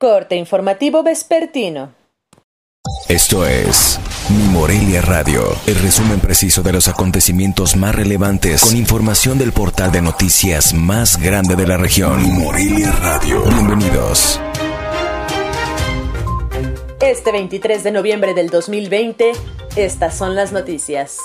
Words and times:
Corte 0.00 0.34
informativo 0.34 1.02
vespertino. 1.02 1.92
Esto 3.06 3.46
es 3.46 4.00
Mi 4.30 4.44
Morelia 4.44 5.02
Radio, 5.02 5.42
el 5.66 5.74
resumen 5.74 6.20
preciso 6.20 6.62
de 6.62 6.72
los 6.72 6.88
acontecimientos 6.88 7.76
más 7.76 7.94
relevantes 7.94 8.62
con 8.62 8.78
información 8.78 9.36
del 9.36 9.52
portal 9.52 9.92
de 9.92 10.00
noticias 10.00 10.72
más 10.72 11.18
grande 11.20 11.54
de 11.54 11.66
la 11.66 11.76
región. 11.76 12.22
Mi 12.22 12.30
Morelia 12.30 12.90
Radio. 12.92 13.42
Bienvenidos. 13.42 14.40
Este 17.02 17.30
23 17.30 17.84
de 17.84 17.90
noviembre 17.90 18.32
del 18.32 18.48
2020, 18.48 19.32
estas 19.76 20.16
son 20.16 20.34
las 20.34 20.50
noticias. 20.50 21.18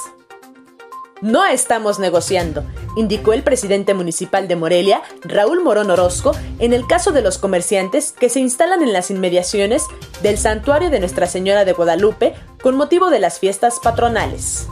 No 1.22 1.46
estamos 1.46 1.98
negociando, 1.98 2.66
indicó 2.98 3.32
el 3.32 3.42
presidente 3.42 3.94
municipal 3.94 4.50
de 4.50 4.58
Morelia, 4.58 5.02
Raúl 5.22 5.64
Morón 5.64 5.90
Orozco, 5.90 6.34
en 6.60 6.74
el 6.74 6.86
caso 6.88 7.14
de 7.14 7.22
los 7.22 7.38
comerciantes 7.38 8.12
que 8.12 8.28
se 8.28 8.42
instalan 8.42 8.84
en 8.84 8.92
las 8.92 9.10
inmediaciones 9.10 9.84
del 10.22 10.38
santuario 10.38 10.90
de 10.90 11.00
Nuestra 11.00 11.28
Señora 11.28 11.64
de 11.64 11.72
Guadalupe 11.72 12.36
con 12.62 12.76
motivo 12.76 13.09
de 13.09 13.20
las 13.20 13.40
fiestas 13.40 13.80
patronales. 13.80 14.68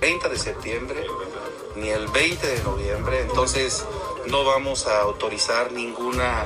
20 0.00 0.28
de 0.28 0.38
septiembre 0.38 1.04
ni 1.74 1.88
el 1.88 2.06
20 2.06 2.46
de 2.46 2.62
noviembre, 2.62 3.20
entonces 3.22 3.84
no 4.26 4.44
vamos 4.44 4.86
a 4.86 5.00
autorizar 5.00 5.72
ninguna 5.72 6.44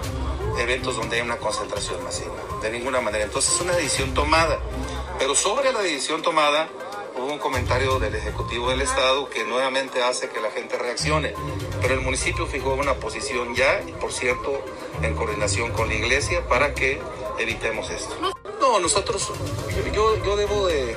eventos 0.59 0.97
donde 0.97 1.17
haya 1.17 1.25
una 1.25 1.37
concentración 1.37 2.03
masiva, 2.03 2.35
de 2.63 2.71
ninguna 2.71 3.03
manera. 3.03 3.25
Entonces 3.25 3.55
es 3.55 3.61
una 3.61 3.75
decisión 3.75 4.15
tomada, 4.15 4.59
pero 5.19 5.35
sobre 5.35 5.71
la 5.73 5.81
decisión 5.83 6.23
tomada 6.23 6.69
hubo 7.17 7.27
un 7.27 7.39
comentario 7.39 7.99
del 7.99 8.15
Ejecutivo 8.15 8.71
del 8.71 8.81
Estado 8.81 9.29
que 9.29 9.45
nuevamente 9.45 10.03
hace 10.03 10.29
que 10.29 10.41
la 10.41 10.51
gente 10.51 10.79
reaccione. 10.79 11.35
Pero 11.81 11.95
el 11.95 12.01
municipio 12.01 12.47
fijó 12.47 12.75
una 12.75 12.95
posición 12.95 13.55
ya, 13.55 13.83
y 13.87 13.93
por 13.93 14.13
cierto, 14.13 14.63
en 15.03 15.15
coordinación 15.15 15.73
con 15.73 15.89
la 15.89 15.95
iglesia, 15.95 16.47
para 16.49 16.75
que 16.75 17.01
evitemos 17.39 17.91
esto. 17.91 18.15
No, 18.61 18.79
nosotros, 18.79 19.31
yo, 19.93 20.23
yo 20.25 20.37
debo 20.37 20.67
de 20.67 20.97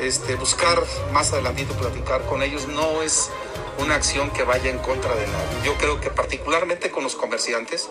este, 0.00 0.34
buscar 0.36 0.82
más 1.12 1.32
adelantito, 1.32 1.74
platicar 1.74 2.24
con 2.26 2.42
ellos. 2.42 2.66
No 2.68 3.02
es 3.02 3.30
una 3.78 3.94
acción 3.94 4.30
que 4.30 4.44
vaya 4.44 4.70
en 4.70 4.78
contra 4.78 5.14
de 5.14 5.26
nadie. 5.26 5.58
Yo 5.64 5.74
creo 5.74 6.00
que 6.00 6.10
particularmente 6.10 6.90
con 6.90 7.04
los 7.04 7.16
comerciantes, 7.16 7.88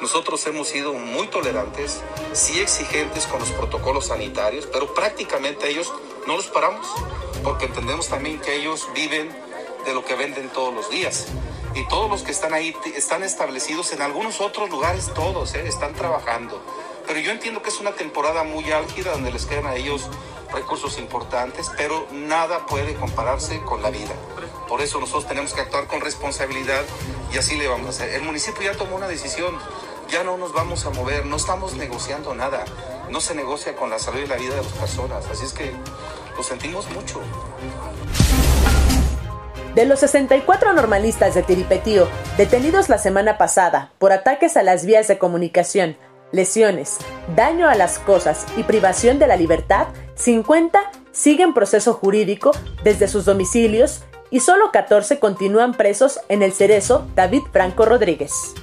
nosotros 0.00 0.46
hemos 0.46 0.68
sido 0.68 0.92
muy 0.94 1.28
tolerantes, 1.28 2.02
sí 2.32 2.60
exigentes 2.60 3.26
con 3.26 3.40
los 3.40 3.50
protocolos 3.52 4.06
sanitarios, 4.06 4.66
pero 4.66 4.94
prácticamente 4.94 5.68
ellos 5.68 5.92
no 6.26 6.36
los 6.36 6.46
paramos, 6.48 6.86
porque 7.42 7.66
entendemos 7.66 8.08
también 8.08 8.40
que 8.40 8.56
ellos 8.56 8.88
viven 8.94 9.30
de 9.84 9.94
lo 9.94 10.04
que 10.04 10.14
venden 10.14 10.48
todos 10.50 10.74
los 10.74 10.90
días. 10.90 11.26
Y 11.74 11.86
todos 11.86 12.10
los 12.10 12.22
que 12.22 12.32
están 12.32 12.52
ahí 12.52 12.74
están 12.96 13.22
establecidos 13.22 13.92
en 13.92 14.02
algunos 14.02 14.40
otros 14.40 14.70
lugares, 14.70 15.12
todos, 15.14 15.54
¿eh? 15.54 15.66
están 15.66 15.94
trabajando. 15.94 16.60
Pero 17.06 17.20
yo 17.20 17.30
entiendo 17.30 17.62
que 17.62 17.68
es 17.68 17.78
una 17.78 17.92
temporada 17.92 18.42
muy 18.42 18.70
álgida 18.72 19.12
donde 19.12 19.30
les 19.30 19.46
quedan 19.46 19.66
a 19.66 19.76
ellos 19.76 20.08
recursos 20.52 20.98
importantes, 20.98 21.70
pero 21.76 22.06
nada 22.12 22.66
puede 22.66 22.94
compararse 22.94 23.60
con 23.62 23.82
la 23.82 23.90
vida. 23.90 24.14
Por 24.68 24.80
eso 24.80 24.98
nosotros 25.00 25.26
tenemos 25.26 25.52
que 25.52 25.60
actuar 25.60 25.86
con 25.86 26.00
responsabilidad 26.00 26.84
y 27.32 27.38
así 27.38 27.56
le 27.56 27.68
vamos 27.68 27.86
a 27.86 27.90
hacer. 27.90 28.10
El 28.14 28.22
municipio 28.22 28.62
ya 28.62 28.76
tomó 28.76 28.96
una 28.96 29.08
decisión 29.08 29.56
ya 30.10 30.24
no 30.24 30.36
nos 30.36 30.52
vamos 30.52 30.84
a 30.86 30.90
mover, 30.90 31.24
no 31.24 31.36
estamos 31.36 31.74
negociando 31.74 32.34
nada, 32.34 32.64
no 33.10 33.20
se 33.20 33.34
negocia 33.34 33.76
con 33.76 33.90
la 33.90 33.98
salud 33.98 34.20
y 34.20 34.26
la 34.26 34.36
vida 34.36 34.56
de 34.56 34.62
las 34.62 34.72
personas, 34.72 35.24
así 35.30 35.44
es 35.44 35.52
que 35.52 35.72
lo 36.36 36.42
sentimos 36.42 36.90
mucho. 36.90 37.20
De 39.74 39.84
los 39.84 40.00
64 40.00 40.72
normalistas 40.72 41.34
de 41.34 41.44
Tiripetío 41.44 42.08
detenidos 42.36 42.88
la 42.88 42.98
semana 42.98 43.38
pasada 43.38 43.92
por 43.98 44.12
ataques 44.12 44.56
a 44.56 44.64
las 44.64 44.84
vías 44.84 45.06
de 45.06 45.18
comunicación, 45.18 45.96
lesiones, 46.32 46.98
daño 47.36 47.68
a 47.68 47.76
las 47.76 48.00
cosas 48.00 48.46
y 48.56 48.64
privación 48.64 49.20
de 49.20 49.28
la 49.28 49.36
libertad, 49.36 49.88
50 50.16 50.90
siguen 51.12 51.54
proceso 51.54 51.94
jurídico 51.94 52.50
desde 52.82 53.06
sus 53.06 53.24
domicilios 53.24 54.02
y 54.30 54.40
solo 54.40 54.72
14 54.72 55.20
continúan 55.20 55.74
presos 55.74 56.20
en 56.28 56.42
el 56.42 56.52
cerezo 56.52 57.06
David 57.14 57.42
Franco 57.52 57.84
Rodríguez 57.84 58.54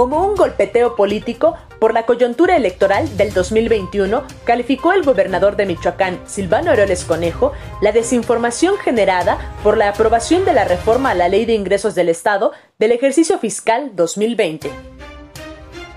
como 0.00 0.24
un 0.24 0.34
golpeteo 0.34 0.96
político 0.96 1.58
por 1.78 1.92
la 1.92 2.06
coyuntura 2.06 2.56
electoral 2.56 3.18
del 3.18 3.34
2021, 3.34 4.24
calificó 4.44 4.94
el 4.94 5.02
gobernador 5.02 5.56
de 5.56 5.66
Michoacán, 5.66 6.22
Silvano 6.26 6.70
Aureoles 6.70 7.04
Conejo, 7.04 7.52
la 7.82 7.92
desinformación 7.92 8.78
generada 8.78 9.58
por 9.62 9.76
la 9.76 9.90
aprobación 9.90 10.46
de 10.46 10.54
la 10.54 10.64
reforma 10.64 11.10
a 11.10 11.14
la 11.14 11.28
Ley 11.28 11.44
de 11.44 11.52
Ingresos 11.52 11.94
del 11.94 12.08
Estado 12.08 12.52
del 12.78 12.92
ejercicio 12.92 13.38
fiscal 13.38 13.90
2020. 13.94 14.70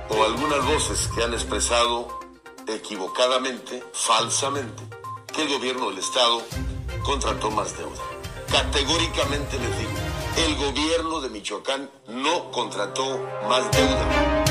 O 0.09 0.23
algunas 0.25 0.65
voces 0.65 1.09
que 1.15 1.23
han 1.23 1.31
expresado 1.31 2.09
equivocadamente, 2.67 3.81
falsamente, 3.93 4.83
que 5.33 5.43
el 5.43 5.47
gobierno 5.47 5.91
del 5.91 5.99
Estado 5.99 6.41
contrató 7.05 7.51
más 7.51 7.77
deuda. 7.77 8.01
Categóricamente 8.51 9.57
les 9.59 9.79
digo, 9.79 10.12
el 10.37 10.55
gobierno 10.55 11.21
de 11.21 11.29
Michoacán 11.29 11.89
no 12.07 12.51
contrató 12.51 13.19
más 13.47 13.69
deuda. 13.71 14.43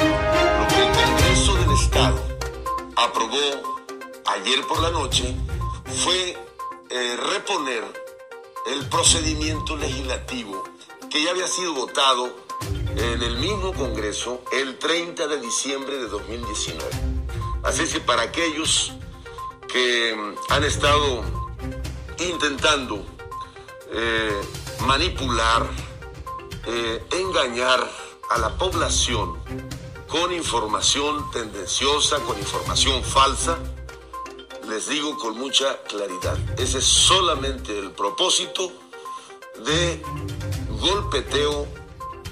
Lo 0.60 0.68
que 0.68 0.82
el 0.82 0.92
Congreso 0.92 1.54
del 1.56 1.70
Estado 1.72 2.22
aprobó 2.96 3.82
ayer 4.26 4.66
por 4.66 4.80
la 4.80 4.90
noche 4.90 5.34
fue 6.04 6.36
eh, 6.90 7.16
reponer 7.32 7.84
el 8.66 8.86
procedimiento 8.88 9.76
legislativo 9.76 10.62
que 11.10 11.22
ya 11.22 11.30
había 11.30 11.46
sido 11.46 11.74
votado 11.74 12.30
en 12.96 13.22
el 13.22 13.38
mismo 13.38 13.72
Congreso 13.72 14.42
el 14.52 14.78
30 14.78 15.26
de 15.26 15.40
diciembre 15.40 15.96
de 15.98 16.08
2019. 16.08 16.84
Así 17.64 17.86
que 17.86 18.00
para 18.00 18.22
aquellos 18.22 18.92
que 19.72 20.34
han 20.48 20.64
estado 20.64 21.22
intentando 22.18 23.04
eh, 23.90 24.40
manipular, 24.80 25.68
eh, 26.66 27.04
engañar 27.12 27.80
a 28.30 28.38
la 28.38 28.56
población 28.56 29.36
con 30.08 30.32
información 30.32 31.30
tendenciosa, 31.30 32.18
con 32.20 32.38
información 32.38 33.02
falsa, 33.02 33.58
les 34.68 34.88
digo 34.88 35.18
con 35.18 35.38
mucha 35.38 35.82
claridad, 35.82 36.38
ese 36.58 36.78
es 36.78 36.84
solamente 36.84 37.78
el 37.78 37.92
propósito 37.92 38.72
de 39.64 40.02
golpeteo 40.80 41.66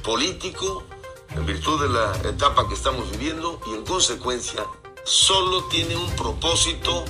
político 0.03 0.84
en 1.31 1.47
virtud 1.47 1.81
de 1.81 1.89
la 1.89 2.12
etapa 2.29 2.69
que 2.69 2.75
estamos 2.75 3.11
viviendo 3.11 3.61
y 3.67 3.71
en 3.71 3.84
consecuencia 3.84 4.65
solo 5.05 5.65
tiene 5.65 5.97
un 5.97 6.11
propósito 6.17 7.05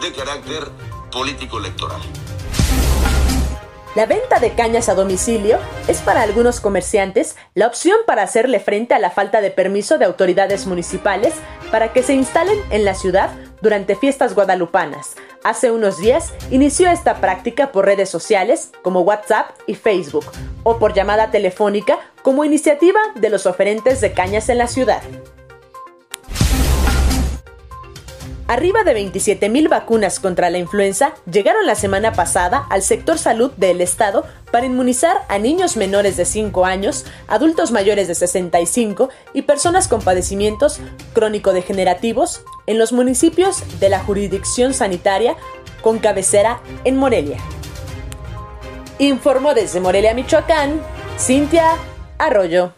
de 0.00 0.12
carácter 0.12 0.70
político 1.10 1.58
electoral. 1.58 2.00
La 3.98 4.06
venta 4.06 4.38
de 4.38 4.52
cañas 4.52 4.88
a 4.88 4.94
domicilio 4.94 5.58
es 5.88 6.02
para 6.02 6.22
algunos 6.22 6.60
comerciantes 6.60 7.34
la 7.54 7.66
opción 7.66 7.96
para 8.06 8.22
hacerle 8.22 8.60
frente 8.60 8.94
a 8.94 9.00
la 9.00 9.10
falta 9.10 9.40
de 9.40 9.50
permiso 9.50 9.98
de 9.98 10.04
autoridades 10.04 10.68
municipales 10.68 11.34
para 11.72 11.92
que 11.92 12.04
se 12.04 12.14
instalen 12.14 12.60
en 12.70 12.84
la 12.84 12.94
ciudad 12.94 13.30
durante 13.60 13.96
fiestas 13.96 14.36
guadalupanas. 14.36 15.16
Hace 15.42 15.72
unos 15.72 15.98
días 15.98 16.32
inició 16.52 16.88
esta 16.88 17.20
práctica 17.20 17.72
por 17.72 17.86
redes 17.86 18.08
sociales 18.08 18.70
como 18.82 19.00
WhatsApp 19.00 19.50
y 19.66 19.74
Facebook 19.74 20.26
o 20.62 20.78
por 20.78 20.94
llamada 20.94 21.32
telefónica 21.32 21.98
como 22.22 22.44
iniciativa 22.44 23.00
de 23.16 23.30
los 23.30 23.46
oferentes 23.46 24.00
de 24.00 24.12
cañas 24.12 24.48
en 24.48 24.58
la 24.58 24.68
ciudad. 24.68 25.02
Arriba 28.48 28.82
de 28.82 28.96
27.000 28.96 29.68
vacunas 29.68 30.20
contra 30.20 30.48
la 30.48 30.56
influenza 30.56 31.12
llegaron 31.30 31.66
la 31.66 31.74
semana 31.74 32.12
pasada 32.12 32.64
al 32.70 32.80
sector 32.80 33.18
salud 33.18 33.52
del 33.58 33.82
Estado 33.82 34.24
para 34.50 34.64
inmunizar 34.64 35.18
a 35.28 35.38
niños 35.38 35.76
menores 35.76 36.16
de 36.16 36.24
5 36.24 36.64
años, 36.64 37.04
adultos 37.26 37.72
mayores 37.72 38.08
de 38.08 38.14
65 38.14 39.10
y 39.34 39.42
personas 39.42 39.86
con 39.86 40.00
padecimientos 40.00 40.80
crónico-degenerativos 41.12 42.40
en 42.66 42.78
los 42.78 42.94
municipios 42.94 43.62
de 43.80 43.90
la 43.90 44.00
jurisdicción 44.00 44.72
sanitaria 44.72 45.36
con 45.82 45.98
cabecera 45.98 46.62
en 46.84 46.96
Morelia. 46.96 47.36
Informó 48.98 49.52
desde 49.52 49.80
Morelia, 49.80 50.14
Michoacán, 50.14 50.80
Cintia 51.18 51.72
Arroyo. 52.16 52.77